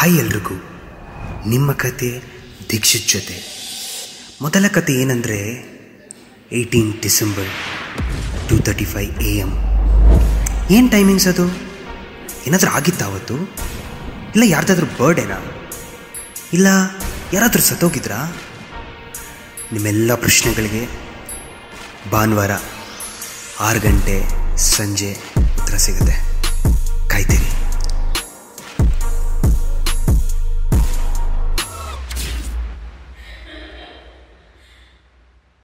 [0.00, 0.54] Hi ಎಲ್ರಿಗೂ.
[1.46, 2.22] ನಿಮ್ಮ ಕತೆ
[2.70, 3.34] ದೀಕ್ಷಿತ್ ಜೊತೆ.
[4.40, 5.38] ಮೊದಲ ಕತೆ ಏನಂದರೆ
[6.52, 7.50] eighteen December
[8.48, 9.50] two thirty five A M
[10.70, 11.46] ಏನು ಟೈಮಿಂಗ್ಸ್ ಅದು?
[12.46, 13.36] ಏನಾದರೂ ಆಗಿತ್ತಾ ಅವತ್ತು?
[14.34, 15.38] ಇಲ್ಲ ಯಾರ್ದಾದ್ರೂ ಬರ್ಡೇನಾ
[16.52, 16.66] ಇಲ್ಲ
[17.32, 18.20] ಯಾರಾದರೂ ಸತ್ತೋಗಿದ್ರಾ?
[19.72, 20.88] ನಿಮ್ಮೆಲ್ಲ ಪ್ರಶ್ನೆಗಳಿಗೆ
[22.10, 22.50] ಭಾನುವಾರ
[23.60, 24.16] ಆರು ಗಂಟೆ
[24.56, 25.12] ಸಂಜೆ
[25.58, 26.39] ಉತ್ತರ ಸಿಗುತ್ತೆ.